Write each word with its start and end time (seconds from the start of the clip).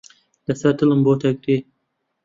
لەسەر 0.47 0.73
دڵم 0.79 0.99
بۆتە 1.05 1.29
گرێ. 1.41 1.57